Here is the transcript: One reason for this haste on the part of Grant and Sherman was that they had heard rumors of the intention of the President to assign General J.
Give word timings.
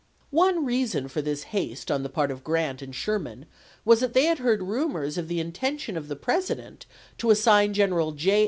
One 0.31 0.65
reason 0.65 1.07
for 1.09 1.21
this 1.21 1.43
haste 1.53 1.91
on 1.91 2.01
the 2.01 2.09
part 2.09 2.31
of 2.31 2.43
Grant 2.43 2.81
and 2.81 2.95
Sherman 2.95 3.45
was 3.85 3.99
that 3.99 4.13
they 4.15 4.23
had 4.25 4.39
heard 4.39 4.63
rumors 4.63 5.15
of 5.15 5.27
the 5.27 5.39
intention 5.39 5.95
of 5.95 6.07
the 6.07 6.15
President 6.15 6.87
to 7.19 7.29
assign 7.29 7.75
General 7.75 8.11
J. 8.11 8.39